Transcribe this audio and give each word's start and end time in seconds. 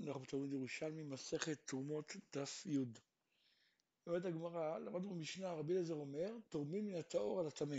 אנחנו 0.00 0.20
בתלמוד 0.20 0.52
ירושלמי, 0.52 1.02
מסכת 1.02 1.58
תרומות 1.64 2.16
דף 2.32 2.66
י. 2.66 2.78
אומרת 4.06 4.24
הגמרא, 4.24 4.78
למדנו 4.78 5.14
במשנה, 5.14 5.52
רבי 5.52 5.72
אליעזר 5.72 5.94
אומר, 5.94 6.32
תורמים 6.48 6.86
מן 6.86 6.94
הטהור 6.94 7.40
על 7.40 7.46
הטמא. 7.46 7.76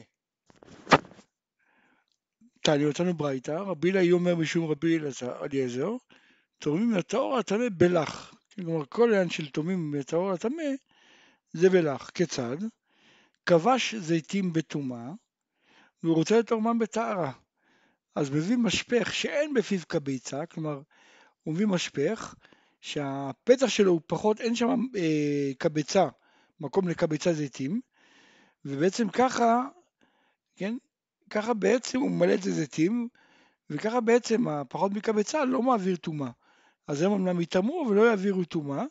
תעני 2.62 2.86
אותנו 2.86 3.14
ברייתא, 3.14 3.52
רבי 3.52 3.92
אליעזר 3.92 4.14
אומר 4.14 4.36
משום 4.36 4.72
רבי 4.72 4.98
אליעזר, 5.44 5.96
תורמים 6.58 6.92
מן 6.92 6.98
הטהור 6.98 7.34
על 7.34 7.40
הטמא 7.40 7.66
בלח. 7.78 8.34
כלומר, 8.56 8.86
כל 8.86 9.10
העניין 9.10 9.30
של 9.30 9.50
תורמים 9.50 9.92
מן 9.92 10.00
הטהור 10.00 10.28
על 10.28 10.34
הטמא 10.34 10.64
זה 11.54 11.70
בלח. 11.70 12.10
כיצד? 12.10 12.58
כבש 13.46 13.96
זיתים 13.96 14.54
בטומאה 14.54 15.12
והוא 16.04 16.16
רוצה 16.16 16.40
לתורמם 16.40 16.80
בטהרה. 16.80 17.32
אז 18.16 18.30
מביא 18.30 18.58
משפך 18.58 19.14
שאין 19.14 19.54
בפיו 19.54 19.80
כביצה, 19.90 20.46
כלומר 20.46 20.82
הוא 21.46 21.54
מביא 21.54 21.68
משפך 21.68 22.36
שהפתח 22.82 23.68
שלו 23.68 23.92
הוא 23.92 24.02
פחות, 24.08 24.42
אין 24.42 24.56
שם 24.56 24.86
אה, 24.96 25.52
קבצה, 25.58 26.08
מקום 26.60 26.88
לקבצה 26.88 27.34
זיתים, 27.34 27.82
ובעצם 28.66 29.10
ככה, 29.10 29.64
כן, 30.56 30.78
ככה 31.30 31.54
בעצם 31.54 32.00
הוא 32.00 32.12
ממלא 32.12 32.34
את 32.34 32.44
זה 32.44 32.52
זיתים, 32.52 33.08
וככה 33.70 34.02
בעצם 34.02 34.48
הפחות 34.48 34.92
מקבצה 34.92 35.46
לא 35.46 35.62
מעביר 35.62 35.96
טומאה. 35.96 36.30
אז 36.88 37.02
הם 37.02 37.12
אמנם 37.12 37.42
יטמאו 37.42 37.88
ולא 37.90 38.10
יעבירו 38.10 38.46
טומאה, 38.46 38.84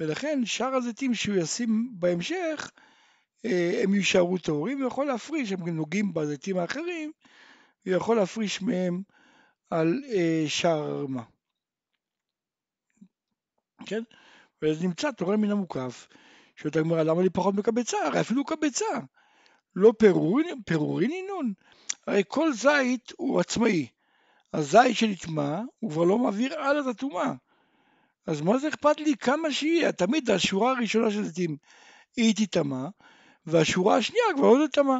ולכן 0.00 0.42
שאר 0.44 0.74
הזיתים 0.74 1.14
שהוא 1.14 1.36
ישים 1.36 1.88
בהמשך, 1.92 2.70
אה, 3.44 3.80
הם 3.82 3.94
יישארו 3.94 4.38
טהורים, 4.38 4.78
הוא 4.78 4.86
יכול 4.86 5.06
להפריש, 5.06 5.52
הם 5.52 5.68
נוגעים 5.68 6.14
בזיתים 6.14 6.58
האחרים, 6.58 7.12
הוא 7.86 7.94
יכול 7.94 8.16
להפריש 8.16 8.62
מהם 8.62 9.02
על 9.70 10.02
אה, 10.12 10.44
שאר 10.48 10.82
הרמה. 10.82 11.22
כן? 13.86 14.02
ואז 14.62 14.84
נמצא 14.84 15.10
תורם 15.10 15.40
מן 15.40 15.50
המוקף. 15.50 16.08
שואלת 16.56 16.76
הגמרא, 16.76 17.02
למה 17.02 17.22
לי 17.22 17.30
פחות 17.30 17.54
מקבצה? 17.54 17.96
הרי 18.06 18.20
אפילו 18.20 18.44
קבצה. 18.44 18.86
לא 19.76 19.92
פירורין, 19.98 20.62
פירורין 20.66 21.10
אינון. 21.10 21.52
הרי 22.06 22.22
כל 22.28 22.52
זית 22.52 23.12
הוא 23.16 23.40
עצמאי. 23.40 23.86
הזית 24.52 24.96
שנטמע, 24.96 25.60
הוא 25.78 25.90
כבר 25.90 26.04
לא 26.04 26.18
מעביר 26.18 26.60
הלאה 26.60 26.80
את 26.80 26.86
הטומאה. 26.86 27.32
אז 28.26 28.40
מה 28.40 28.58
זה 28.58 28.68
אכפת 28.68 29.00
לי 29.00 29.16
כמה 29.16 29.52
שיהיה? 29.52 29.92
תמיד 29.92 30.30
השורה 30.30 30.70
הראשונה 30.70 31.10
של 31.10 31.24
זיתים 31.24 31.56
היא 32.16 32.34
תטמע, 32.36 32.88
והשורה 33.46 33.96
השנייה 33.96 34.24
כבר 34.36 34.52
לא 34.52 34.66
תטמע. 34.66 34.98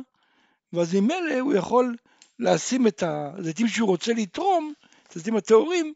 ואז 0.73 0.95
ממילא 0.95 1.39
הוא 1.41 1.55
יכול 1.55 1.97
לשים 2.39 2.87
את 2.87 3.03
הזיתים 3.07 3.69
שהוא 3.69 3.89
רוצה 3.89 4.13
לתרום, 4.13 4.73
את 5.09 5.17
הזיתים 5.17 5.37
הטהורים, 5.37 5.93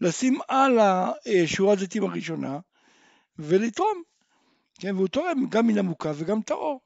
לשים 0.00 0.38
על 0.48 0.78
השורת 0.78 1.78
זיתים 1.78 2.04
הראשונה 2.04 2.58
ולתרום, 3.38 4.02
כן, 4.80 4.96
והוא 4.96 5.08
תורם 5.08 5.46
גם 5.48 5.66
מן 5.66 5.78
המוקף 5.78 6.14
וגם 6.16 6.42
טהור. 6.42 6.80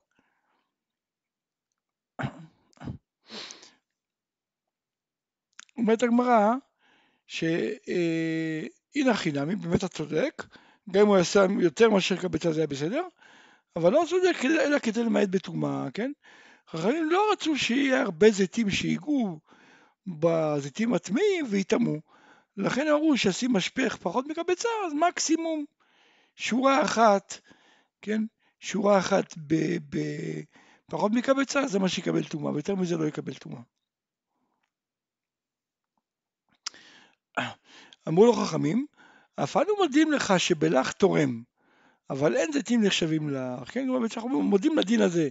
אומרת 5.77 6.03
הגמרא 6.03 6.55
שהנה 7.27 9.15
חינמי, 9.15 9.57
באמת 9.57 9.79
אתה 9.79 9.89
צודק, 9.89 10.43
גם 10.91 11.01
אם 11.01 11.07
הוא 11.07 11.17
יעשה 11.17 11.47
יותר 11.61 11.91
מאשר 11.91 12.17
קבצה 12.17 12.53
זה 12.53 12.61
היה 12.61 12.67
בסדר, 12.67 13.03
אבל 13.77 13.93
לא 13.93 14.05
צודק 14.09 14.45
אלא 14.45 14.79
כדי 14.79 15.03
למעט 15.05 15.29
בטומאה, 15.29 15.91
כן? 15.95 16.13
חכמים 16.71 17.11
לא 17.11 17.33
רצו 17.33 17.57
שיהיה 17.57 18.03
הרבה 18.03 18.31
זיתים 18.31 18.71
שיגעו 18.71 19.41
בזיתים 20.07 20.95
הטמאים 20.95 21.47
ויטמאו. 21.51 22.01
לכן 22.57 22.89
אמרו 22.89 23.17
שישים 23.17 23.53
משפך 23.53 23.97
פחות 23.97 24.27
מקבצה, 24.27 24.69
אז 24.87 24.93
מקסימום 24.93 25.65
שורה 26.37 26.85
אחת, 26.85 27.41
כן? 28.03 28.23
שורה 28.61 28.99
אחת 28.99 29.35
בפחות 30.89 31.13
מקבצה, 31.13 31.67
זה 31.67 31.79
מה 31.79 31.89
שיקבל 31.89 32.25
טומאה, 32.25 32.53
ויותר 32.53 32.75
מזה 32.75 32.97
לא 32.97 33.05
יקבל 33.05 33.35
טומאה. 33.35 33.61
אמרו 38.09 38.27
לו 38.27 38.33
חכמים, 38.33 38.87
אף 39.37 39.57
אנו 39.57 39.77
מודים 39.79 40.13
לך 40.13 40.35
שבלך 40.41 40.93
תורם, 40.93 41.43
אבל 42.11 42.37
אין 42.37 42.53
זיתים 42.53 42.85
נחשבים 42.85 43.31
לך, 43.31 43.71
כן? 43.73 43.89
אנחנו 44.17 44.43
מודים 44.43 44.79
לדין 44.79 45.01
הזה, 45.01 45.29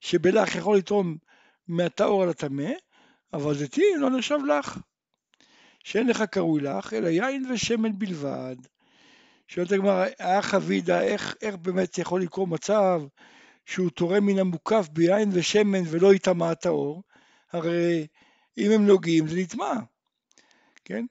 שבלך 0.00 0.54
יכול 0.54 0.76
לתרום 0.76 1.16
מהטהור 1.68 2.22
על 2.22 2.28
הטמא, 2.28 2.70
אבל 3.32 3.54
זיתים 3.54 4.00
לא 4.00 4.10
נחשב 4.10 4.38
לך. 4.48 4.78
שאין 5.88 6.06
לך 6.06 6.22
קרוי 6.22 6.60
לך, 6.60 6.92
אלא 6.92 7.08
יין 7.08 7.50
ושמן 7.50 7.98
בלבד. 7.98 8.56
שואלת 9.46 9.72
הגמרא, 9.72 10.06
האח 10.18 10.54
אבידה, 10.54 11.02
איך, 11.02 11.36
איך 11.42 11.56
באמת 11.56 11.98
יכול 11.98 12.22
לקרות 12.22 12.48
מצב 12.48 13.02
שהוא 13.66 13.90
תורם 13.90 14.26
מן 14.26 14.38
המוקף 14.38 14.88
ביין 14.92 15.28
ושמן 15.32 15.82
ולא 15.86 16.14
יטמע 16.14 16.50
הטהור? 16.50 17.02
הרי 17.52 18.06
אם 18.58 18.70
הם 18.70 18.86
נוגעים 18.86 19.28
זה 19.28 19.36
נטמע, 19.40 19.72
כן? 20.84 21.04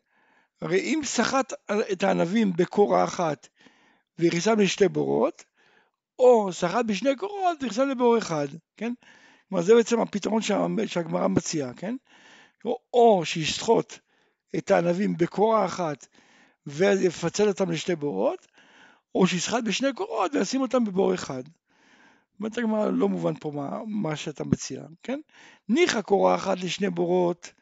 הרי 0.61 0.79
אם 0.79 1.01
סחט 1.03 1.53
את 1.91 2.03
הענבים 2.03 2.53
בקורה 2.53 3.03
אחת 3.03 3.47
והכניסם 4.19 4.59
לשתי 4.59 4.87
בורות, 4.87 5.43
או 6.19 6.53
סחט 6.53 6.85
בשני 6.85 7.16
קורות 7.16 7.57
והכניסם 7.61 7.89
לבור 7.89 8.17
אחד, 8.17 8.47
כן? 8.77 8.93
כלומר 9.49 9.63
זה 9.63 9.75
בעצם 9.75 9.99
הפתרון 9.99 10.41
שהגמרא 10.85 11.27
מציעה, 11.27 11.73
כן? 11.73 11.95
או, 12.66 12.79
או 12.93 13.25
שישחוט 13.25 13.99
את 14.56 14.72
הענבים 14.72 15.18
בקורה 15.18 15.66
אחת 15.66 16.08
ויפצל 16.66 17.47
אותם 17.47 17.72
לשתי 17.72 17.96
בורות, 17.96 18.47
או 19.16 19.28
שישחט 19.28 19.63
בשני 19.63 19.94
קורות 19.94 20.35
וישים 20.35 20.62
אותם 20.62 20.85
בבור 20.85 21.13
אחד. 21.13 21.44
אומרת 22.40 22.58
הגמרא, 22.58 22.90
לא 22.90 23.09
מובן 23.09 23.34
פה 23.40 23.52
מה, 23.52 23.80
מה 23.88 24.16
שאתה 24.16 24.44
מציע, 24.44 24.84
כן? 25.03 25.19
ניחא 25.69 26.02
קורה 26.02 26.35
אחת 26.35 26.58
לשני 26.59 26.90
בורות, 26.90 27.53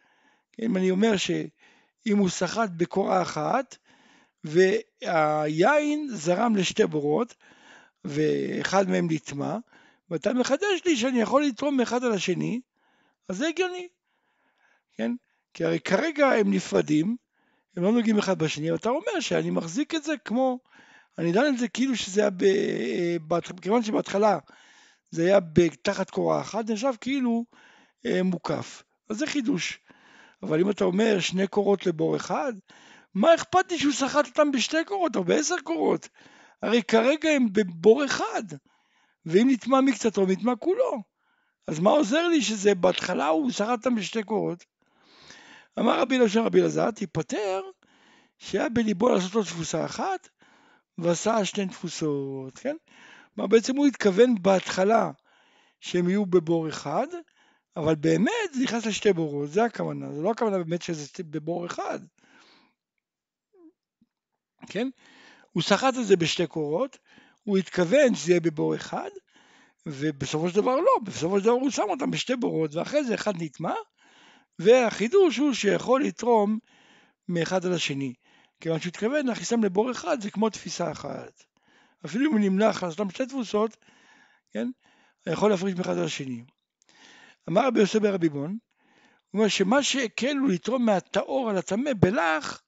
אם 0.62 0.78
אני 0.78 0.92
אומר 0.92 1.18
שאם 1.18 2.18
הוא 2.18 2.30
סחט 2.30 2.70
בקורה 2.78 3.22
אחת 3.22 3.78
והיין 4.44 6.08
זרם 6.12 6.56
לשתי 6.56 6.86
בורות 6.86 7.36
ואחד 8.06 8.90
מהם 8.90 9.08
נטמע, 9.12 9.58
ואתה 10.10 10.34
מחדש 10.34 10.86
לי 10.86 10.98
שאני 10.98 11.22
יכול 11.22 11.44
לתרום 11.44 11.78
מאחד 11.78 12.04
על 12.04 12.12
השני, 12.12 12.62
אז 13.30 13.38
זה 13.38 13.48
הגיוני, 13.48 13.88
כן? 14.98 15.12
כי 15.56 15.64
הרי 15.64 15.80
כרגע 15.80 16.28
הם 16.28 16.54
נפרדים, 16.54 17.16
הם 17.78 17.84
לא 17.84 17.92
נוגעים 17.92 18.18
אחד 18.18 18.40
בשני, 18.40 18.72
ואתה 18.72 18.90
אומר 18.90 19.20
שאני 19.20 19.50
מחזיק 19.50 19.96
את 19.96 20.04
זה 20.04 20.14
כמו, 20.26 20.60
אני 21.18 21.32
דן 21.32 21.46
את 21.54 21.58
זה 21.58 21.68
כאילו 21.68 21.96
שזה 21.96 22.22
היה, 22.22 22.30
ב, 23.28 23.40
כיוון 23.62 23.84
שבהתחלה 23.84 24.38
זה 25.12 25.26
היה 25.26 25.40
תחת 25.82 26.10
קורה 26.10 26.42
אחת, 26.42 26.70
נחשב 26.70 26.94
כאילו 27.02 27.46
אה, 28.06 28.24
מוקף. 28.24 28.84
אז 29.10 29.18
זה 29.18 29.28
חידוש. 29.28 29.80
אבל 30.44 30.60
אם 30.60 30.70
אתה 30.70 30.84
אומר 30.84 31.20
שני 31.20 31.48
קורות 31.48 31.86
לבור 31.86 32.16
אחד, 32.16 32.54
מה 33.14 33.36
אכפת 33.36 33.72
לי 33.72 33.80
שהוא 33.80 33.94
סחט 33.94 34.28
אותם 34.28 34.52
בשתי 34.52 34.86
קורות 34.86 35.16
או 35.16 35.24
בעשר 35.24 35.56
קורות? 35.64 36.10
הרי 36.62 36.84
כרגע 36.84 37.30
הם 37.30 37.48
בבור 37.52 38.06
אחד, 38.06 38.44
ואם 39.26 39.48
נטמע 39.50 39.82
מקצתו, 39.82 40.26
נטמע 40.26 40.56
כולו. 40.56 41.04
אז 41.68 41.80
מה 41.80 41.90
עוזר 41.90 42.28
לי 42.28 42.42
שזה 42.42 42.76
בהתחלה 42.76 43.28
הוא 43.28 43.52
סחט 43.52 43.70
אותם 43.70 43.96
בשתי 43.96 44.24
קורות, 44.24 44.66
אמר 45.80 46.00
רבי 46.02 46.18
אלעזר 46.18 46.46
רבי 46.46 46.62
אלעזר, 46.62 46.92
תיפטר 46.92 47.62
שהיה 48.38 48.70
בליבו 48.70 49.10
לעשות 49.10 49.36
לו 49.36 49.44
תפוסה 49.44 49.86
אחת 49.86 50.30
ועשה 50.98 51.46
שתי 51.46 51.66
תפוסות, 51.66 52.58
כן? 52.58 52.76
כלומר 53.36 53.48
בעצם 53.48 53.76
הוא 53.76 53.88
התכוון 53.88 54.36
בהתחלה 54.42 55.12
שהם 55.80 56.10
יהיו 56.10 56.26
בבור 56.26 56.70
אחד, 56.70 57.08
אבל 57.78 57.96
באמת 57.96 58.54
זה 58.54 58.64
נכנס 58.64 58.86
לשתי 58.86 59.14
בורות, 59.14 59.50
זה 59.50 59.64
הכוונה, 59.64 60.14
זה 60.14 60.22
לא 60.22 60.32
הכוונה 60.32 60.58
באמת 60.58 60.82
שזה 60.82 61.08
בבור 61.20 61.66
אחד, 61.66 62.00
כן? 64.70 64.90
הוא 65.52 65.64
סחט 65.64 65.94
את 66.00 66.08
זה 66.08 66.16
בשתי 66.16 66.48
קורות, 66.48 66.98
הוא 67.44 67.58
התכוון 67.58 68.16
שזה 68.16 68.32
יהיה 68.32 68.40
בבור 68.40 68.76
אחד, 68.76 69.10
ובסופו 69.86 70.50
של 70.50 70.56
דבר 70.56 70.76
לא, 70.76 70.92
בסופו 71.04 71.40
של 71.40 71.44
דבר 71.44 71.54
הוא 71.54 71.70
שם 71.70 71.90
אותם 71.90 72.12
בשתי 72.12 72.36
בורות, 72.36 72.76
ואחרי 72.76 73.04
זה 73.04 73.14
אחד 73.14 73.34
נטמע, 73.38 73.74
והחידוש 74.60 75.38
הוא 75.38 75.54
שיכול 75.54 76.04
לתרום 76.04 76.60
מאחד 77.28 77.66
על 77.66 77.74
השני. 77.74 78.14
כיוון 78.62 78.80
שהוא 78.80 78.90
התכוון 78.90 79.28
להכניסם 79.28 79.64
לבור 79.64 79.92
אחד 79.92 80.22
זה 80.22 80.32
כמו 80.32 80.50
תפיסה 80.50 80.92
אחת. 80.92 81.44
אפילו 82.06 82.26
אם 82.26 82.32
הוא 82.32 82.40
נמנע 82.40 82.68
לעשותם 82.82 83.10
שתי 83.10 83.26
תפוסות, 83.26 83.78
כן, 84.52 84.68
יכול 85.28 85.50
להפריש 85.50 85.76
מאחד 85.76 85.98
על 85.98 86.04
השני. 86.04 86.44
אמר 87.50 87.68
רבי 87.68 87.80
יוסף 87.80 88.00
ברבי 88.00 88.30
בון, 88.30 88.58
הוא 89.32 89.40
אומר 89.40 89.48
שמה 89.48 89.84
שהקל 89.84 90.38
הוא 90.38 90.50
לתרום 90.50 90.86
מהטהור 90.86 91.50
על 91.50 91.58
הטמא 91.58 91.92
בלח, 92.00 92.64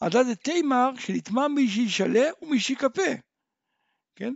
עדה 0.00 0.22
דתימר 0.22 0.90
שנטמע 0.98 1.48
מי 1.48 1.68
שישלה 1.68 2.30
ומי 2.42 2.60
שיכפה. 2.60 3.12
כן? 4.16 4.34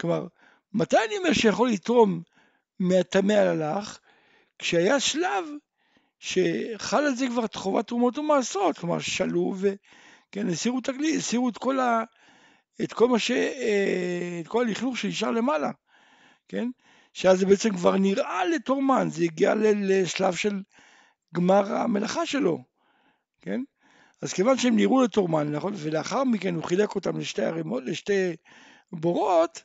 כלומר, 0.00 0.26
מתי 0.72 0.96
אני 1.08 1.16
אומר 1.18 1.32
שיכול 1.32 1.68
לתרום 1.68 2.22
מהטמא 2.78 3.32
על 3.32 3.46
הלח? 3.48 4.00
כשהיה 4.58 5.00
שלב 5.00 5.44
שחל 6.24 7.04
על 7.04 7.14
זה 7.14 7.26
כבר 7.28 7.44
חובת 7.54 7.86
תרומות 7.86 8.18
ומעשרות, 8.18 8.78
כלומר 8.78 8.98
שלו 8.98 9.54
כן, 10.32 10.48
הסירו 10.48 10.78
את 10.78 10.88
הכלי, 10.88 11.16
הסירו 11.16 11.48
את 11.48 11.58
כל, 11.58 11.80
ה, 11.80 12.04
את 12.82 12.92
כל 12.92 13.08
מה 13.08 13.18
ש... 13.18 13.30
אה, 13.30 14.40
את 14.40 14.48
כל 14.48 14.66
הלכלוך 14.66 14.98
שנשאר 14.98 15.30
למעלה, 15.30 15.70
כן? 16.48 16.68
שאז 17.12 17.38
זה 17.38 17.46
בעצם 17.46 17.76
כבר 17.76 17.96
נראה 17.96 18.44
לטורמן, 18.44 19.08
זה 19.10 19.24
הגיע 19.24 19.54
לשלב 19.56 20.34
של 20.34 20.62
גמר 21.34 21.74
המלאכה 21.74 22.26
שלו, 22.26 22.64
כן? 23.40 23.60
אז 24.22 24.32
כיוון 24.32 24.58
שהם 24.58 24.76
נראו 24.76 25.02
לטורמן, 25.02 25.52
נכון? 25.52 25.72
ולאחר 25.76 26.24
מכן 26.24 26.54
הוא 26.54 26.64
חילק 26.64 26.94
אותם 26.94 27.18
לשתי 27.18 27.42
ערימות, 27.42 27.82
לשתי 27.86 28.36
בורות, 28.92 29.62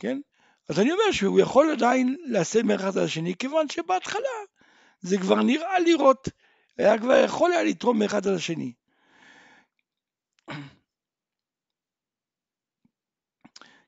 כן? 0.00 0.20
אז 0.68 0.80
אני 0.80 0.92
אומר 0.92 1.12
שהוא 1.12 1.40
יכול 1.40 1.70
עדיין 1.70 2.16
להסב 2.24 2.62
מאחד 2.62 2.98
על 2.98 3.04
השני, 3.04 3.34
כיוון 3.34 3.68
שבהתחלה 3.68 4.28
זה 5.00 5.18
כבר 5.18 5.42
נראה 5.42 5.78
לראות, 5.78 6.28
היה 6.78 6.98
כבר 6.98 7.24
יכול 7.24 7.52
היה 7.52 7.62
לתרום 7.62 7.98
מאחד 7.98 8.26
על 8.26 8.34
השני. 8.34 8.72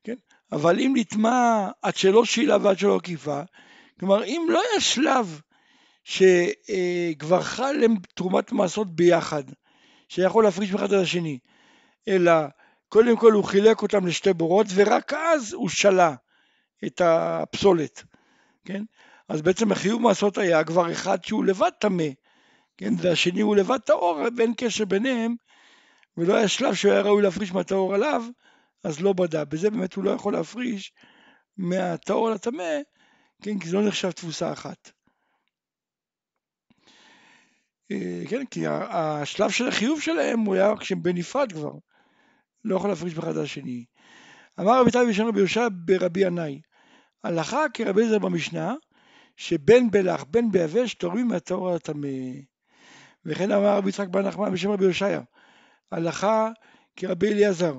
כן? 0.05 0.17
אבל 0.53 0.81
אם 0.81 0.93
נטמע 0.97 1.69
עד 1.83 1.97
שלא 1.97 2.25
שאלה 2.25 2.57
ועד 2.63 2.79
שלא 2.79 2.97
עקיפה, 2.97 3.41
כלומר 4.01 4.25
אם 4.25 4.47
לא 4.49 4.63
היה 4.71 4.81
שלב 4.81 5.41
שכבר 6.05 7.43
חל 7.43 7.77
תרומת 8.15 8.53
מעשות 8.53 8.97
ביחד, 8.97 9.45
שיכול 10.09 10.45
להפריש 10.45 10.73
מאחד 10.73 10.93
על 10.93 11.01
השני, 11.01 11.39
אלא 12.09 12.33
קודם 12.89 13.17
כל 13.17 13.33
הוא 13.33 13.45
חילק 13.45 13.83
אותם 13.83 14.07
לשתי 14.07 14.33
בורות 14.33 14.67
ורק 14.75 15.13
אז 15.13 15.53
הוא 15.53 15.69
שלה 15.69 16.15
את 16.87 17.01
הפסולת, 17.05 18.05
כן? 18.65 18.85
אז 19.29 19.43
בעצם 19.43 19.73
החיוב 19.73 20.03
מעשות 20.03 20.39
היה 20.39 20.65
כבר 20.65 20.93
אחד 20.93 21.25
שהוא 21.25 21.45
לבד 21.45 21.71
טמא, 21.81 22.09
כן? 22.77 22.93
והשני 22.99 23.41
הוא 23.41 23.57
לבד 23.57 23.79
טהור 23.79 24.21
ואין 24.37 24.55
קשר 24.57 24.85
ביניהם 24.85 25.35
ולא 26.17 26.37
היה 26.37 26.49
שלב 26.49 26.75
שהוא 26.75 26.93
היה 26.93 27.01
ראוי 27.03 27.23
להפריש 27.23 27.53
מהטהור 27.53 27.95
עליו, 27.95 28.23
אז 28.85 29.01
לא 29.01 29.13
בדה. 29.13 29.45
בזה 29.45 29.71
באמת 29.71 29.95
הוא 29.95 30.05
לא 30.05 30.11
יכול 30.11 30.33
להפריש 30.33 30.93
מהטהור 31.57 32.31
לטמא, 32.31 32.79
כן? 33.43 33.59
כי 33.59 33.69
זה 33.69 33.77
לא 33.77 33.87
נחשב 33.87 34.11
תבוסה 34.11 34.53
אחת. 34.53 34.91
אה, 37.91 38.23
כן, 38.29 38.47
כי 38.47 38.67
השלב 38.67 39.51
של 39.51 39.69
החיוב 39.69 40.01
שלהם 40.01 40.41
הוא 40.41 40.55
היה 40.55 40.77
כשהם 40.81 41.03
בנפרד 41.03 41.53
כבר, 41.53 41.73
לא 42.65 42.77
יכול 42.77 42.91
להפריש 42.91 43.15
באחד 43.15 43.37
על 43.37 43.43
השני. 43.43 43.85
אמר 44.61 44.81
רבי 44.81 44.91
תאי 44.91 45.07
בשם 45.09 45.27
רבי 45.27 45.39
יהושע 45.39 45.69
ברבי 45.73 46.21
ינאי, 46.21 46.61
הלכה 47.25 47.65
כרבי 47.75 48.05
עזר 48.05 48.19
במשנה, 48.19 48.75
שבין 49.43 49.91
בלח 49.91 50.25
בין 50.25 50.53
ביבש 50.53 50.95
תורמים 50.95 51.29
מהטהור 51.29 51.71
הטמא. 51.71 52.09
וכן 53.25 53.51
אמר 53.51 53.77
רבי 53.77 53.89
יצחק 53.89 54.09
בן 54.09 54.27
נחמן 54.27 54.53
בשם 54.53 54.71
רבי 54.71 54.85
יושעיה, 54.85 55.21
הלכה 55.93 56.51
כרבי 56.97 57.33
אליעזר. 57.33 57.75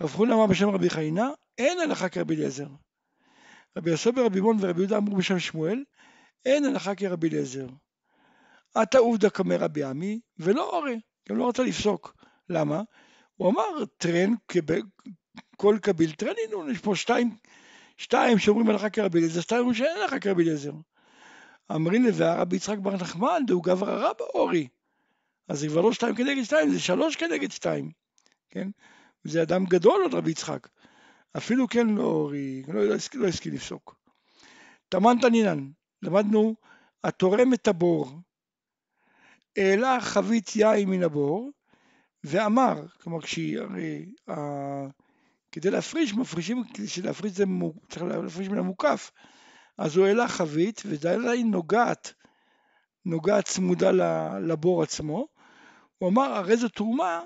רב 0.00 0.10
חונה 0.10 0.34
אמר 0.34 0.46
בשם 0.46 0.68
רבי 0.68 0.90
חיינה, 0.90 1.30
אין 1.58 1.80
הלכה 1.80 2.08
כרבי 2.08 2.36
אליעזר. 2.36 2.68
רבי 3.76 3.90
יוסף 3.90 4.10
ברבי 4.10 4.40
מון 4.40 4.56
ורבי 4.60 4.80
יהודה 4.80 4.96
אמרו 4.96 5.16
בשם 5.16 5.38
שמואל, 5.38 5.84
אין 6.44 6.64
הלכה 6.64 6.94
כרבי 6.94 7.28
אליעזר. 7.28 7.66
עתה 8.74 8.98
עובדא 8.98 9.28
קמא 9.28 9.54
רבי 9.54 9.84
עמי, 9.84 10.20
ולא 10.38 10.70
אורי, 10.70 11.00
גם 11.28 11.36
לא 11.36 11.48
רצה 11.48 11.62
לפסוק. 11.62 12.16
למה? 12.48 12.82
הוא 13.34 13.50
אמר, 13.50 13.84
טרן, 13.96 14.32
כל 15.56 15.78
קביל 15.82 16.12
טרנינון, 16.12 16.70
יש 16.70 16.78
פה 16.78 16.96
שתיים, 16.96 17.36
שתיים 17.96 18.38
שאומרים 18.38 18.70
הלכה 18.70 18.90
כרבי 18.90 19.18
אליעזר, 19.18 19.40
שתיים 19.40 19.60
אומרים 19.60 19.74
שאין 19.74 19.96
הלכה 20.02 20.18
כרבי 20.18 20.42
אליעזר. 20.42 20.72
אמרין 21.72 22.04
לווה 22.06 22.34
רבי 22.42 22.56
יצחק 22.56 22.78
בר 22.78 22.94
נחמן, 22.94 23.42
דהו 23.46 23.62
גברא 23.62 24.08
רבא 24.08 24.24
אורי. 24.34 24.68
אז 25.48 25.60
זה 25.60 25.68
כבר 25.68 25.80
לא 25.80 25.92
שתיים 25.92 26.14
כנגד 26.14 26.42
שתיים, 26.42 26.70
זה 26.70 26.80
שלוש 26.80 27.16
כנגד 27.16 27.50
שתיים, 27.50 27.90
כן? 28.50 28.68
זה 29.24 29.42
אדם 29.42 29.64
גדול 29.64 30.02
עוד 30.02 30.14
רבי 30.14 30.30
יצחק. 30.30 30.68
אפילו 31.36 31.68
כן 31.68 31.86
לא 31.86 32.02
אורי, 32.02 32.62
לא, 32.68 32.88
לא, 32.88 32.94
לא 33.14 33.26
הסכים 33.26 33.54
לפסוק. 33.54 33.96
תמן 34.88 35.16
תנינן, 35.20 35.68
למדנו, 36.02 36.54
התורם 37.04 37.54
את 37.54 37.68
הבור, 37.68 38.20
העלה 39.56 40.00
חבית 40.00 40.56
יין 40.56 40.90
מן 40.90 41.02
הבור, 41.02 41.50
ואמר, 42.24 42.86
כלומר 43.02 43.22
כשהיא, 43.22 43.58
הרי 43.58 44.06
כדי 45.56 45.70
להפריש, 45.70 46.14
מפרישים, 46.14 46.64
כדי 46.74 46.86
להפריש 47.04 47.32
זה, 47.32 47.44
צריך 47.88 48.02
להפריש 48.02 48.48
מן 48.48 48.58
המוקף, 48.58 49.10
אז 49.78 49.96
הוא 49.96 50.06
העלה 50.06 50.28
חבית, 50.28 50.82
וזה 50.86 51.12
עדיין 51.12 51.50
נוגעת, 51.50 52.12
נוגעת 53.04 53.44
צמודה 53.44 53.90
לבור 54.40 54.82
עצמו, 54.82 55.28
הוא 55.98 56.08
אמר, 56.08 56.22
הרי 56.22 56.56
זו 56.56 56.68
תרומה 56.68 57.22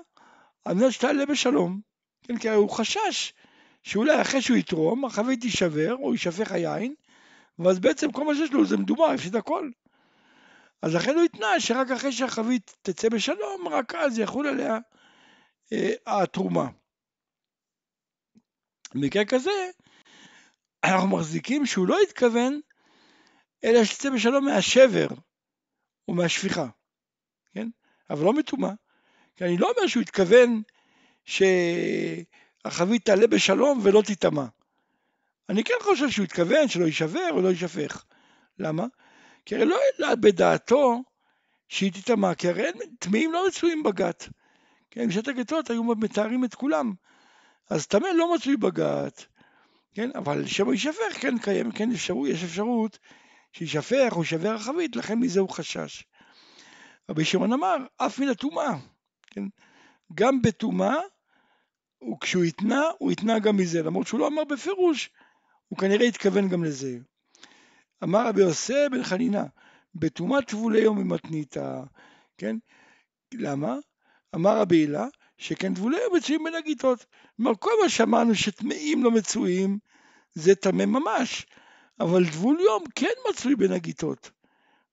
על 0.65 0.75
מנת 0.75 0.91
שתעלה 0.91 1.25
בשלום, 1.25 1.79
כן, 2.23 2.37
כי 2.37 2.49
הוא 2.49 2.69
חשש 2.69 3.33
שאולי 3.83 4.21
אחרי 4.21 4.41
שהוא 4.41 4.57
יתרום, 4.57 5.05
החבית 5.05 5.41
תישבר, 5.41 5.95
או 5.95 6.11
יישפך 6.11 6.51
היין, 6.51 6.93
ואז 7.59 7.79
בעצם 7.79 8.11
כל 8.11 8.23
מה 8.25 8.35
שיש 8.35 8.51
לו 8.51 8.65
זה 8.65 8.77
מדובר, 8.77 9.05
הפסיד 9.05 9.35
הכל. 9.35 9.69
אז 10.81 10.95
לכן 10.95 11.15
הוא 11.15 11.23
התנה 11.23 11.59
שרק 11.59 11.91
אחרי 11.91 12.11
שהחבית 12.11 12.75
תצא 12.81 13.09
בשלום, 13.09 13.67
רק 13.71 13.95
אז 13.95 14.19
יחול 14.19 14.47
עליה 14.47 14.77
אה, 15.73 15.93
התרומה. 16.07 16.67
במקרה 18.93 19.25
כזה, 19.25 19.51
אנחנו 20.83 21.07
מחזיקים 21.07 21.65
שהוא 21.65 21.87
לא 21.87 21.97
התכוון, 22.01 22.59
אלא 23.63 23.83
שתצא 23.83 24.09
בשלום 24.09 24.45
מהשבר 24.45 25.07
או 26.07 26.13
מהשפיכה, 26.13 26.67
כן? 27.53 27.67
אבל 28.09 28.25
לא 28.25 28.33
מטומאה. 28.33 28.71
כי 29.35 29.45
אני 29.45 29.57
לא 29.57 29.71
אומר 29.71 29.87
שהוא 29.87 30.01
התכוון 30.01 30.61
שהחבית 31.25 33.05
תעלה 33.05 33.27
בשלום 33.27 33.79
ולא 33.83 34.01
תיטמע. 34.05 34.45
אני 35.49 35.63
כן 35.63 35.73
חושב 35.81 36.09
שהוא 36.09 36.23
התכוון 36.23 36.67
שלא 36.67 36.85
יישבר 36.85 37.29
או 37.31 37.41
לא 37.41 37.49
יישפך. 37.49 38.05
למה? 38.59 38.85
כי 39.45 39.55
הרי 39.55 39.65
לא 39.65 39.79
העלה 39.79 40.15
בדעתו 40.15 41.03
שהיא 41.67 41.91
תיטמע, 41.91 42.35
כי 42.35 42.49
הרי 42.49 42.63
טמאים 42.99 43.31
לא 43.33 43.47
מצויים 43.47 43.83
בגת. 43.83 44.29
כן, 44.91 45.07
בשעת 45.07 45.27
הגטות 45.27 45.69
היו 45.69 45.83
מתארים 45.83 46.45
את 46.45 46.55
כולם. 46.55 46.93
אז 47.71 47.87
טמא 47.87 48.07
לא 48.07 48.35
מצוי 48.35 48.57
בגת, 48.57 49.25
כן, 49.93 50.09
אבל 50.15 50.45
שמא 50.45 50.71
יישפך, 50.71 51.21
כן, 51.21 51.37
קיים, 51.37 51.71
כן, 51.71 51.91
אפשרות, 51.91 52.29
יש 52.29 52.43
אפשרות 52.43 52.99
שישפך 53.53 54.09
או 54.11 54.19
יישבר 54.19 54.49
החבית, 54.49 54.95
לכן 54.95 55.19
מזה 55.19 55.39
הוא 55.39 55.49
חשש. 55.49 56.03
רבי 57.09 57.25
שמעון 57.25 57.53
אמר, 57.53 57.75
אף 57.97 58.19
מן 58.19 58.27
הטומאה, 58.27 58.77
כן, 59.27 59.43
גם 60.13 60.41
בטומאה, 60.41 60.95
וכשהוא 62.13 62.43
התנה, 62.43 62.81
הוא 62.97 63.11
התנה 63.11 63.39
גם 63.39 63.57
מזה, 63.57 63.83
למרות 63.83 64.07
שהוא 64.07 64.19
לא 64.19 64.27
אמר 64.27 64.43
בפירוש, 64.43 65.09
הוא 65.67 65.79
כנראה 65.79 66.07
התכוון 66.07 66.49
גם 66.49 66.63
לזה. 66.63 66.97
אמר 68.03 68.27
רבי 68.27 68.41
יוסי 68.41 68.89
בן 68.91 69.03
חנינה, 69.03 69.43
בטומאת 69.95 70.47
טבולי 70.47 70.81
יום 70.81 70.97
ממתניתא, 70.99 71.81
כן? 72.37 72.55
למה? 73.33 73.75
אמר 74.35 74.57
רבי 74.57 74.75
הילה, 74.75 75.07
שכן 75.41 75.73
טבולי 75.73 75.97
מצויים 76.17 76.43
בין 76.43 76.55
הגיטות. 76.55 77.05
כלומר, 77.37 77.55
כל 77.59 77.71
מה 77.83 77.89
שאמרנו 77.89 78.35
שטמאים 78.35 79.03
לא 79.03 79.11
מצויים, 79.11 79.77
זה 80.33 80.55
טמא 80.55 80.85
ממש, 80.85 81.45
אבל 81.99 82.29
טבול 82.29 82.59
יום 82.59 82.83
כן 82.95 83.13
מצוי 83.29 83.55
בין 83.55 83.71
הגיטות, 83.71 84.31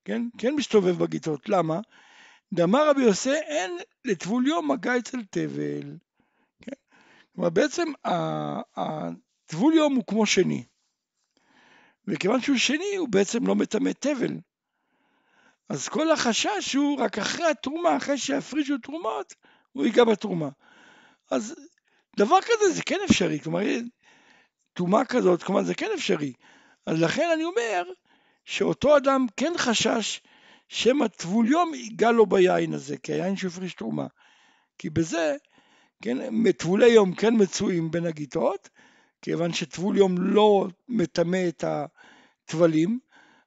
כן? 0.05 0.23
כן 0.39 0.55
מסתובב 0.55 0.99
בגיטות. 0.99 1.49
למה? 1.49 1.81
דאמר 2.53 2.89
רבי 2.89 3.03
יוסי, 3.03 3.33
אין 3.33 3.71
לטבול 4.05 4.47
יום 4.47 4.71
מגע 4.71 4.99
אצל 4.99 5.19
תבל. 5.31 5.97
כן? 6.63 6.77
כלומר, 7.35 7.51
בעצם 7.51 7.93
הטבול 8.77 9.75
יום 9.75 9.95
הוא 9.95 10.05
כמו 10.07 10.27
שני. 10.27 10.65
וכיוון 12.07 12.41
שהוא 12.41 12.57
שני 12.57 12.97
הוא 12.97 13.09
בעצם 13.09 13.47
לא 13.47 13.55
מטמא 13.55 13.91
תבל. 13.91 14.37
אז 15.69 15.89
כל 15.89 16.11
החשש 16.11 16.75
הוא 16.75 17.01
רק 17.01 17.19
אחרי 17.19 17.47
התרומה, 17.47 17.97
אחרי 17.97 18.19
שיפרישו 18.19 18.79
תרומות, 18.79 19.35
הוא 19.79 19.87
ייגע 19.87 20.05
בתרומה. 20.05 20.49
אז 21.31 21.55
דבר 22.19 22.39
כזה 22.43 22.73
זה 22.75 22.83
כן 22.83 22.99
אפשרי, 23.05 23.41
כלומר 23.41 23.63
טומאה 24.73 25.05
כזאת, 25.05 25.43
כלומר 25.43 25.63
זה 25.63 25.75
כן 25.75 25.91
אפשרי. 25.95 26.33
אז 26.87 27.03
לכן 27.03 27.29
אני 27.35 27.45
אומר 27.45 27.83
שאותו 28.45 28.97
אדם 28.97 29.27
כן 29.37 29.53
חשש 29.57 30.21
שמא 30.69 31.07
טבול 31.07 31.49
יום 31.49 31.75
ייגע 31.75 32.11
לו 32.11 32.27
ביין 32.27 32.75
הזה, 32.75 32.97
כי 32.97 33.13
היין 33.13 33.37
שהפריש 33.37 33.75
תרומה. 33.75 34.07
כי 34.79 34.91
בזה, 34.91 35.37
כן, 36.03 36.51
טבולי 36.53 36.89
יום 36.89 37.15
כן 37.15 37.35
מצויים 37.39 37.91
בין 37.91 38.07
הגיטות, 38.07 38.69
כיוון 39.23 39.53
שטבול 39.53 39.97
יום 39.97 40.15
לא 40.19 40.67
מטמא 40.89 41.49
את 41.49 41.65
הטבלים, 41.65 42.99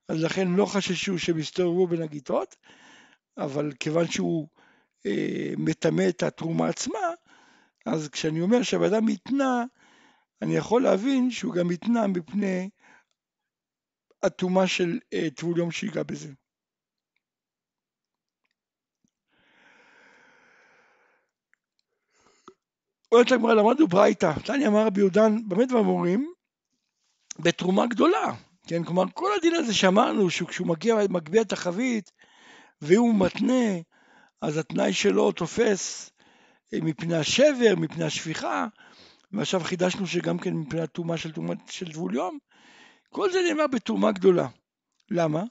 אז 0.08 0.24
לכן 0.24 0.48
לא 0.48 0.66
חששו 0.66 1.20
שהם 1.20 1.40
יסתובבו 1.40 1.88
בין 1.88 2.02
הגיטות, 2.02 2.56
אבל 3.38 3.72
כיוון 3.80 4.08
שהוא 4.08 4.48
מטמא 5.58 6.04
את 6.10 6.24
התרומה 6.24 6.68
עצמה, 6.68 7.00
אז 7.86 8.10
כשאני 8.10 8.42
אומר 8.42 8.64
שהבן 8.64 9.10
התנה, 9.10 9.64
אני 10.42 10.56
יכול 10.56 10.84
להבין 10.84 11.32
שהוא 11.32 11.54
גם 11.54 11.70
התנה 11.70 12.08
מפני 12.08 12.70
הטומאה 14.24 14.68
של 14.68 15.00
אה, 15.14 15.28
טבול 15.36 15.58
יום 15.58 15.72
שיגע 15.72 16.04
בזה. 16.04 16.30
אומרת 23.12 23.32
הגמרא, 23.32 23.54
למדנו 23.54 23.88
ברייתא, 23.88 24.34
תניא 24.46 24.68
אמר 24.68 24.86
רבי 24.86 25.00
יהודן, 25.00 25.48
באמת 25.48 25.72
ואמורים, 25.72 26.34
בתרומה 27.40 27.88
גדולה, 27.88 28.34
כן, 28.68 28.84
כלומר 28.84 29.04
כל 29.14 29.30
הדין 29.38 29.56
הזה 29.56 29.74
שאמרנו, 29.74 30.30
שכשהוא 30.30 30.68
מגיע, 30.68 30.96
מגביה 31.10 31.42
את 31.42 31.52
החבית, 31.52 32.12
ואם 32.82 33.00
הוא 33.00 33.16
מתנה, 33.16 33.82
אז 34.42 34.58
התנאי 34.58 34.94
שלו 34.94 35.32
תופס 35.32 36.12
אה, 36.74 36.80
מפני 36.82 37.16
השבר, 37.16 37.76
מפני 37.78 38.04
השפיכה, 38.06 38.68
ועכשיו 39.32 39.60
חידשנו 39.60 40.08
שגם 40.08 40.38
כן 40.38 40.54
מפני 40.54 40.82
הטומאה 40.82 41.18
של, 41.18 41.32
של 41.70 41.92
טבול 41.92 42.16
יום, 42.16 42.38
כל 43.10 43.32
זה 43.32 43.40
נאמר 43.48 43.68
בתרומה 43.68 44.12
גדולה. 44.12 44.48
למה? 45.10 45.44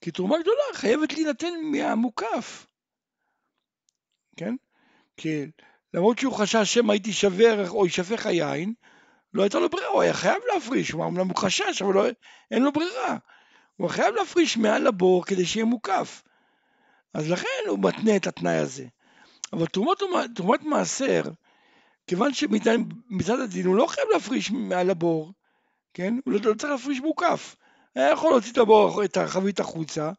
כי 0.00 0.10
תרומה 0.10 0.38
גדולה 0.38 0.62
חייבת 0.74 1.12
להינתן 1.12 1.54
מהמוקף, 1.72 2.66
כן? 4.36 4.54
כי 5.16 5.46
למרות 5.94 6.18
שהוא 6.18 6.34
חשש 6.34 6.74
שמא 6.74 6.92
הייתי 6.92 7.12
שבר 7.12 7.70
או 7.70 7.84
יישפך 7.86 8.26
היין, 8.26 8.74
לא 9.34 9.42
הייתה 9.42 9.58
לו 9.58 9.68
ברירה, 9.68 9.88
הוא 9.88 10.02
היה 10.02 10.14
חייב 10.14 10.42
להפריש, 10.54 10.90
הוא 10.90 11.04
אמנם 11.06 11.28
הוא 11.28 11.36
חשש, 11.36 11.82
אבל 11.82 11.94
לא, 11.94 12.04
אין 12.50 12.62
לו 12.62 12.72
ברירה. 12.72 13.16
הוא 13.76 13.88
חייב 13.88 14.14
להפריש 14.14 14.56
מעל 14.56 14.86
הבור 14.86 15.24
כדי 15.24 15.46
שיהיה 15.46 15.64
מוקף. 15.64 16.22
אז 17.14 17.30
לכן 17.30 17.68
הוא 17.68 17.78
מתנה 17.78 18.16
את 18.16 18.26
התנאי 18.26 18.56
הזה. 18.56 18.86
אבל 19.52 19.66
תרומת, 19.66 19.98
תרומת 20.34 20.62
מעשר, 20.62 21.22
כיוון 22.06 22.34
שמצד 22.34 23.40
הדין 23.44 23.66
הוא 23.66 23.76
לא 23.76 23.86
חייב 23.86 24.06
להפריש 24.12 24.50
מעל 24.50 24.90
הבור, 24.90 25.32
כן? 25.94 26.14
הוא 26.24 26.32
לא, 26.34 26.40
לא 26.44 26.54
צריך 26.54 26.72
להפריש 26.72 27.00
מוקף. 27.00 27.56
היה 27.94 28.10
יכול 28.10 28.30
להוציא 28.30 28.52
את 28.52 28.58
הבור, 28.58 29.04
את 29.04 29.16
החבית 29.16 29.60
החוצה, 29.60 30.10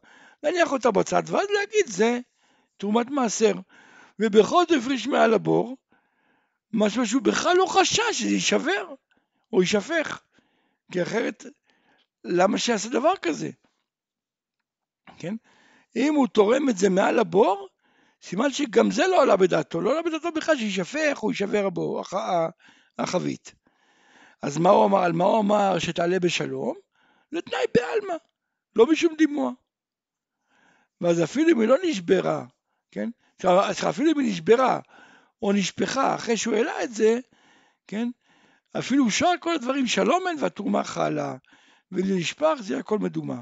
להניח 0.42 0.72
אותה 0.72 0.90
בצד, 0.90 1.22
ואז 1.26 1.46
להגיד 1.60 1.86
זה 1.86 2.18
תרומת 2.76 3.10
מעשר. 3.10 3.54
ובכל 4.18 4.64
זאת 4.68 4.78
הפריש 4.78 5.06
מעל 5.06 5.34
הבור, 5.34 5.76
משהו 6.72 7.06
שהוא 7.06 7.22
בכלל 7.22 7.56
לא 7.56 7.66
חשש 7.68 8.02
שזה 8.12 8.28
יישבר 8.28 8.94
או 9.52 9.60
יישפך, 9.60 10.20
כי 10.92 11.02
אחרת 11.02 11.44
למה 12.24 12.58
שיעשה 12.58 12.88
דבר 12.88 13.12
כזה? 13.22 13.50
כן? 15.18 15.34
אם 15.96 16.14
הוא 16.14 16.26
תורם 16.28 16.68
את 16.68 16.76
זה 16.76 16.90
מעל 16.90 17.18
הבור, 17.18 17.68
סימן 18.22 18.50
שגם 18.50 18.90
זה 18.90 19.06
לא 19.06 19.22
עלה 19.22 19.36
בדעתו, 19.36 19.80
לא 19.80 19.92
עלה 19.92 20.02
בדעתו 20.02 20.32
בכלל 20.32 20.56
שישפך 20.56 21.18
או 21.22 21.30
יישבר 21.30 21.66
הבור, 21.66 22.00
הח... 22.00 22.14
החבית. 22.98 23.54
אז 24.42 24.58
מה 24.58 24.70
הוא 24.70 24.84
אמר? 24.84 24.98
על 24.98 25.12
מה 25.12 25.24
הוא 25.24 25.40
אמר 25.40 25.78
שתעלה 25.78 26.20
בשלום? 26.20 26.74
זה 27.30 27.40
תנאי 27.40 27.64
בעלמא, 27.74 28.14
לא 28.76 28.86
משום 28.86 29.14
דימוע. 29.18 29.52
ואז 31.00 31.22
אפילו 31.22 31.50
אם 31.50 31.60
היא 31.60 31.68
לא 31.68 31.76
נשברה, 31.82 32.44
כן? 32.90 33.10
אפילו 33.88 34.10
אם 34.10 34.18
היא 34.18 34.30
נשברה 34.30 34.80
או 35.42 35.52
נשפכה 35.52 36.14
אחרי 36.14 36.36
שהוא 36.36 36.54
העלה 36.54 36.82
את 36.84 36.94
זה, 36.94 37.18
כן? 37.86 38.08
אפילו 38.78 39.10
שאר 39.10 39.34
כל 39.40 39.54
הדברים 39.54 39.86
שלום 39.86 40.26
אין 40.28 40.36
והתרומה 40.40 40.84
חלה, 40.84 41.36
ולנשפך 41.92 42.54
זה 42.60 42.78
הכל 42.78 42.98
מדומה. 42.98 43.40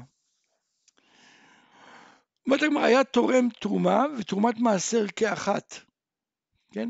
אומרת 2.45 2.63
הגמרא, 2.63 2.83
היה 2.83 3.03
תורם 3.03 3.49
תרומה 3.59 4.05
ותרומת 4.17 4.57
מעשר 4.57 5.05
כאחת, 5.15 5.79
כן? 6.71 6.89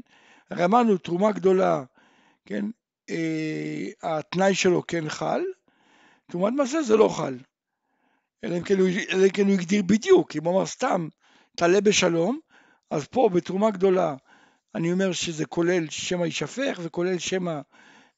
הרי 0.50 0.66
אמרנו 0.66 0.98
תרומה 0.98 1.32
גדולה, 1.32 1.84
כן? 2.46 2.66
אה, 3.10 3.88
התנאי 4.04 4.56
שלו 4.56 4.88
כן 4.88 5.10
חל, 5.10 5.42
תרומת 6.32 6.54
מעשר 6.54 6.82
זה 6.82 6.98
לא 6.98 7.10
חל. 7.10 7.38
אלא 8.44 8.58
אם 8.58 8.64
כן 8.64 8.80
הוא, 8.80 8.90
כן 9.34 9.46
הוא 9.46 9.54
הגדיר 9.54 9.84
בדיוק, 9.86 10.36
אם 10.36 10.44
הוא 10.44 10.54
אמר 10.54 10.66
סתם, 10.66 11.08
תעלה 11.58 11.82
בשלום, 11.82 12.40
אז 12.92 13.08
פה 13.08 13.30
בתרומה 13.34 13.72
גדולה 13.72 14.16
אני 14.76 14.92
אומר 14.92 15.12
שזה 15.12 15.46
כולל 15.46 15.90
שמא 15.90 16.26
יישפך 16.26 16.80
וכולל 16.84 17.20
שמא 17.20 17.60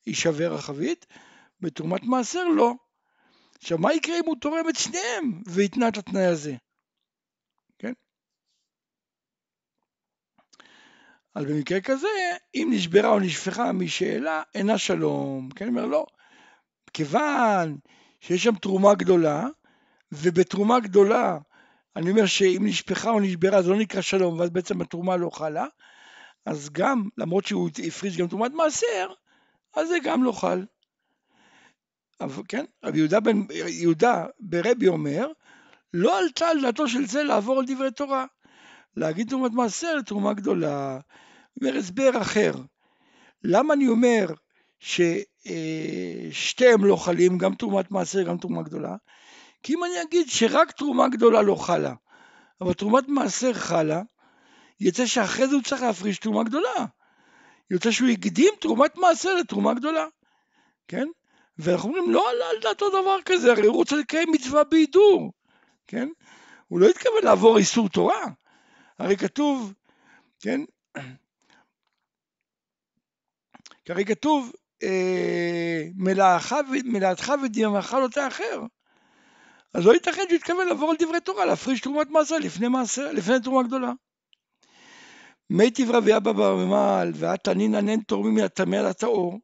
יישבר 0.08 0.54
החבית, 0.54 1.06
בתרומת 1.62 2.04
מעשר 2.04 2.48
לא. 2.48 2.74
עכשיו 3.58 3.78
מה 3.78 3.94
יקרה 3.94 4.20
אם 4.20 4.26
הוא 4.26 4.36
תורם 4.42 4.70
את 4.70 4.76
שניהם 4.76 5.42
ויתנה 5.48 5.88
את 5.88 5.98
התנאי 5.98 6.26
הזה? 6.26 6.56
אז 11.36 11.46
במקרה 11.46 11.82
כזה, 11.82 12.08
אם 12.56 12.70
נשברה 12.72 13.10
או 13.10 13.20
נשפכה 13.20 13.72
משאלה, 13.72 14.44
אינה 14.56 14.78
שלום. 14.78 15.50
כן, 15.56 15.68
אומר 15.68 15.86
לא. 15.86 16.06
כיוון 16.94 17.78
שיש 18.20 18.44
שם 18.44 18.56
תרומה 18.56 18.94
גדולה, 18.94 19.48
ובתרומה 20.12 20.80
גדולה, 20.80 21.38
אני 21.96 22.12
אומר 22.12 22.26
שאם 22.26 22.62
נשפכה 22.66 23.10
או 23.10 23.20
נשברה 23.20 23.62
זה 23.62 23.70
לא 23.70 23.78
נקרא 23.78 24.02
שלום, 24.02 24.40
ואז 24.40 24.50
בעצם 24.50 24.82
התרומה 24.82 25.18
לא 25.18 25.30
חלה, 25.30 25.66
אז 26.46 26.70
גם, 26.72 27.10
למרות 27.18 27.46
שהוא 27.46 27.70
הפריש 27.88 28.18
גם 28.18 28.28
תרומת 28.28 28.52
מעשר, 28.52 29.08
אז 29.76 29.88
זה 29.88 29.98
גם 30.04 30.24
לא 30.24 30.32
חל. 30.32 30.66
אבל 32.22 32.44
כן, 32.48 32.66
רבי 32.84 32.98
יהודה, 32.98 33.20
בן, 33.20 33.42
יהודה 33.68 34.26
ברבי 34.40 34.88
אומר, 34.88 35.28
לא 35.94 36.20
עלתה 36.20 36.48
על 36.48 36.62
דעתו 36.62 36.88
של 36.88 37.06
זה 37.06 37.24
לעבור 37.24 37.60
על 37.60 37.66
דברי 37.68 37.92
תורה. 37.92 38.26
להגיד 38.96 39.30
תרומת 39.30 39.52
מעשר 39.52 39.96
לתרומה 39.96 40.34
גדולה. 40.34 41.00
אומר 41.62 41.78
הסבר 41.78 42.22
אחר. 42.22 42.54
למה 43.44 43.74
אני 43.74 43.88
אומר 43.88 44.26
ששתיהם 44.80 46.86
לא 46.86 46.96
חלים, 46.96 47.38
גם 47.38 47.56
תרומת 47.56 47.92
מעשר, 47.92 48.24
גם 48.24 48.38
תרומה 48.38 48.62
גדולה? 48.62 48.96
כי 49.64 49.74
אם 49.74 49.84
אני 49.84 50.02
אגיד 50.02 50.30
שרק 50.30 50.72
תרומה 50.72 51.08
גדולה 51.08 51.42
לא 51.42 51.56
חלה, 51.56 51.94
אבל 52.62 52.74
תרומת 52.74 53.08
מעשר 53.08 53.54
חלה, 53.54 54.02
יוצא 54.80 55.06
שאחרי 55.06 55.48
זה 55.48 55.56
הוא 55.56 55.64
צריך 55.64 55.82
להפריש 55.82 56.18
תרומה 56.18 56.44
גדולה. 56.44 56.86
יוצא 57.70 57.92
שהוא 57.92 58.10
הקדים 58.10 58.54
תרומת 58.62 58.98
מעשר 58.98 59.36
לתרומה 59.36 59.74
גדולה, 59.74 60.06
כן? 60.88 61.08
ואנחנו 61.58 61.90
אומרים, 61.90 62.12
לא 62.12 62.30
עלה 62.30 62.50
על 62.50 62.56
דעתו 62.62 62.90
דבר 62.90 63.18
כזה, 63.26 63.52
הרי 63.52 63.68
הוא 63.68 63.76
רוצה 63.76 63.96
לקיים 63.96 64.32
מצווה 64.32 64.64
בהידור, 64.64 65.32
כן? 65.88 66.10
הוא 66.68 66.80
לא 66.80 66.90
התכוון 66.90 67.24
לעבור 67.24 67.58
איסור 67.58 67.90
תורה. 67.90 68.26
הרי 69.00 69.18
כתוב, 69.18 69.74
כן? 70.40 70.62
כי 73.86 73.92
הרי 73.92 74.06
כתוב, 74.06 74.52
אה, 74.84 75.84
מלאתך 76.86 77.34
ודמעך 77.44 77.94
לא 77.94 78.08
תאחר. 78.08 78.62
אז 79.74 79.86
לא 79.86 79.94
ייתכן 79.94 80.22
שהוא 80.28 80.36
יתכוון 80.36 80.68
לעבור 80.68 80.90
על 80.90 80.96
דברי 81.00 81.20
תורה, 81.20 81.46
להפריש 81.46 81.82
תרומת 81.82 82.10
מעשר 82.10 82.38
לפני 82.38 82.68
מעשר, 82.68 83.12
לפני 83.12 83.40
תרומה 83.40 83.64
גדולה. 83.64 83.92
מיטיב 85.50 85.92
רבי 85.92 86.18
אבא 86.18 86.32
בר 86.32 86.56
ממעל, 86.56 87.12
ועתנין 87.16 87.76
ענן 87.76 88.00
תורמים 88.00 88.36
מן 88.36 88.44
הטמא 88.44 88.76
לטהור, 88.76 89.40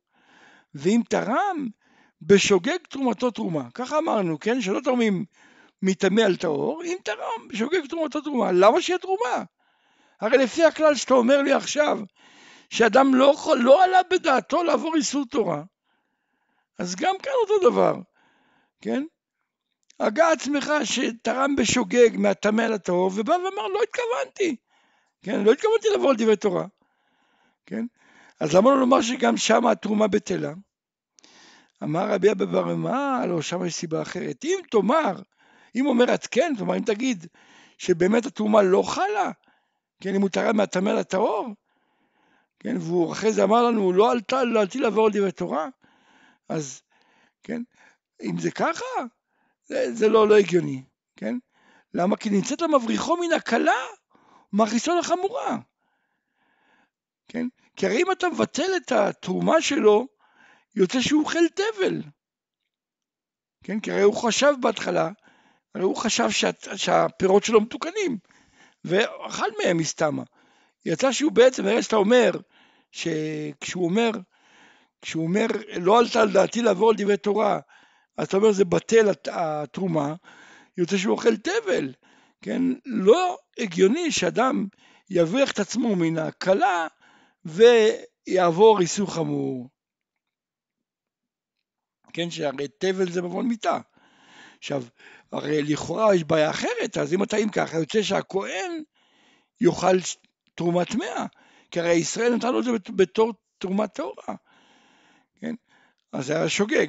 ואם 0.76 1.02
תרם, 1.10 1.68
בשוגג 2.22 2.78
תרומתו 2.90 3.32
תרומה. 3.32 3.72
ככה 3.74 3.98
אמרנו, 3.98 4.40
כן? 4.40 4.62
שלא 4.62 4.80
תורמים 4.84 5.26
מטמא 5.82 6.22
על 6.22 6.36
טהור, 6.36 6.84
אם 6.86 6.98
תרם, 7.04 7.48
בשוגג 7.48 7.86
תרומתו 7.90 8.22
תרומה. 8.22 8.52
למה 8.52 8.82
שיהיה 8.82 9.00
תרומה? 9.00 9.44
הרי 10.22 10.38
לפי 10.38 10.64
הכלל 10.64 10.96
שאתה 10.96 11.14
אומר 11.14 11.42
לי 11.42 11.54
עכשיו, 11.54 12.00
שאדם 12.72 13.16
לא, 13.16 13.36
לא 13.60 13.84
עלה 13.84 14.00
בדעתו 14.12 14.64
לעבור 14.64 14.96
איסור 14.96 15.26
תורה, 15.26 15.64
אז 16.80 16.96
גם 16.96 17.16
כאן 17.24 17.34
אותו 17.42 17.70
דבר, 17.70 17.96
כן? 18.82 19.04
הגה 20.00 20.32
עצמך 20.32 20.72
שתרם 20.84 21.56
בשוגג 21.56 22.10
מהטמא 22.18 22.62
לטהור, 22.62 23.12
ובא 23.16 23.32
ואמר, 23.32 23.68
לא 23.68 23.80
התכוונתי. 23.84 24.56
כן, 25.22 25.44
לא 25.44 25.52
התכוונתי 25.52 25.88
לבוא 25.96 26.10
על 26.10 26.16
דברי 26.16 26.36
תורה, 26.38 26.66
כן? 27.66 27.86
אז 28.40 28.56
למה 28.56 28.72
לא 28.72 28.80
לומר 28.80 29.02
שגם 29.02 29.38
שם 29.38 29.68
התרומה 29.68 30.08
בטלה? 30.08 30.54
אמר 31.84 32.12
רבי 32.12 32.32
אבא 32.32 32.46
בר 32.46 32.76
מה, 32.76 33.26
לא, 33.26 33.42
שם 33.42 33.66
יש 33.66 33.74
סיבה 33.74 34.02
אחרת. 34.02 34.46
אם 34.46 34.60
תאמר, 34.72 35.16
אם 35.76 35.86
אומרת 35.86 36.28
כן, 36.32 36.54
כלומר 36.58 36.76
אם 36.76 36.84
תגיד 36.84 37.28
שבאמת 37.78 38.26
התרומה 38.26 38.62
לא 38.62 38.84
חלה, 38.84 39.32
כן, 40.02 40.16
אם 40.16 40.22
הוא 40.22 40.30
תרם 40.30 40.58
מהטמא 40.58 40.90
לטהור, 40.90 41.48
כן, 42.64 42.78
והוא 42.78 43.14
אחרי 43.14 43.34
זה 43.34 43.44
אמר 43.44 43.64
לנו, 43.64 43.94
לא 43.94 44.12
עלתה, 44.12 44.40
עלתי 44.40 44.80
לעבור 44.80 45.06
על 45.06 45.12
דברי 45.12 45.32
תורה, 45.32 45.68
אז, 46.50 46.82
כן, 47.44 47.62
אם 48.22 48.40
זה 48.40 48.52
ככה, 48.52 48.86
זה, 49.66 49.94
זה 49.94 50.10
לא, 50.10 50.28
לא 50.28 50.38
הגיוני, 50.38 50.84
כן? 51.16 51.38
למה? 51.94 52.18
כי 52.18 52.30
נמצאת 52.30 52.62
למבריחו 52.62 53.18
מן 53.18 53.34
הקלה 53.34 53.82
מכניסו 54.54 54.96
לחמורה. 55.00 55.58
כן? 57.28 57.48
כי 57.76 57.86
הרי 57.86 58.02
אם 58.02 58.12
אתה 58.12 58.30
מבטל 58.30 58.76
את 58.78 58.92
התרומה 58.92 59.62
שלו, 59.62 60.08
יוצא 60.76 61.02
שהוא 61.02 61.24
אוכל 61.24 61.48
תבל. 61.56 62.02
כן? 63.64 63.80
כי 63.80 63.92
הרי 63.92 64.02
הוא 64.02 64.24
חשב 64.24 64.54
בהתחלה, 64.62 65.10
הרי 65.76 65.84
הוא 65.84 65.96
חשב 65.96 66.30
שה, 66.30 66.50
שהפירות 66.76 67.44
שלו 67.44 67.62
מתוקנים, 67.62 68.18
ואכל 68.84 69.48
מהם 69.64 69.78
מסתמה. 69.78 70.24
יצא 70.86 71.12
שהוא 71.12 71.32
בעצם, 71.32 71.66
הרי 71.66 71.84
שאתה 71.84 71.96
אומר, 71.96 72.32
שכשהוא 72.92 73.86
אומר, 73.86 74.12
כשהוא 75.02 75.24
אומר, 75.24 75.46
לא 75.82 76.00
עלתה 76.00 76.22
על 76.22 76.32
דעתי 76.32 76.62
לעבור 76.62 76.90
על 76.90 76.96
דברי 76.98 77.18
תורה, 77.18 77.60
אז 78.18 78.28
אתה 78.28 78.38
אומר 78.38 78.52
זה 78.52 78.66
בטל 78.66 79.10
התרומה, 79.32 80.14
יוצא 80.78 80.98
שהוא 80.98 81.12
אוכל 81.12 81.38
תבל. 81.38 81.94
כן? 82.42 82.62
לא 82.86 83.38
הגיוני 83.58 84.12
שאדם 84.12 84.68
יבריח 85.10 85.52
את 85.52 85.60
עצמו 85.60 85.96
מן 85.96 86.18
הכלה 86.18 86.88
יעבור 88.28 88.82
איסור 88.82 89.14
חמור. 89.14 89.70
כן, 92.14 92.32
שהרי 92.32 92.68
תבל 92.68 93.12
זה 93.12 93.22
מבון 93.22 93.48
מיתה. 93.48 93.80
עכשיו, 94.58 94.84
הרי 95.32 95.62
לכאורה 95.62 96.16
יש 96.16 96.24
בעיה 96.24 96.50
אחרת, 96.50 96.98
אז 96.98 97.14
אם 97.14 97.24
אתה 97.24 97.38
אם 97.38 97.50
ככה, 97.50 97.78
יוצא 97.78 98.02
שהכהן 98.02 98.84
יאכל 99.62 99.98
תרומת 100.62 100.90
טמאה, 100.90 101.26
כי 101.72 101.80
הרי 101.80 101.94
ישראל 101.94 102.36
נתן 102.36 102.54
לו 102.54 102.60
את 102.60 102.64
זה 102.64 102.72
בתור 102.96 103.34
תרומת 103.58 103.94
טהורה, 103.94 104.36
כן? 105.40 105.56
אז 106.14 106.26
זה 106.26 106.36
היה 106.36 106.50
שוגג. 106.50 106.88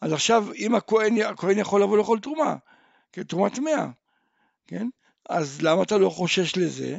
אז 0.00 0.12
עכשיו, 0.12 0.52
אם 0.54 0.74
הכהן, 0.74 1.22
הכהן 1.22 1.58
יכול 1.58 1.82
לבוא 1.82 1.98
לאכול 1.98 2.20
תרומה, 2.20 2.56
כן, 3.12 3.22
תרומת 3.22 3.54
טמאה, 3.54 3.86
כן? 4.66 4.86
אז 5.28 5.62
למה 5.62 5.82
אתה 5.82 5.98
לא 5.98 6.10
חושש 6.10 6.56
לזה? 6.56 6.98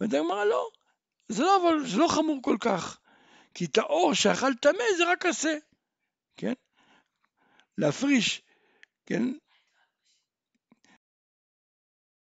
ואתה 0.00 0.18
אומר, 0.18 0.44
לא, 0.44 0.68
זה 1.28 1.42
לא, 1.42 1.56
אבל 1.62 1.86
זה 1.86 1.98
לא 1.98 2.08
חמור 2.08 2.38
כל 2.42 2.56
כך, 2.60 2.98
כי 3.54 3.64
את 3.64 3.78
האור 3.78 4.14
שאכל 4.14 4.54
טמא 4.54 4.84
זה 4.96 5.12
רק 5.12 5.26
עשה, 5.26 5.56
כן? 6.36 6.52
להפריש, 7.78 8.42
כן? 9.06 9.22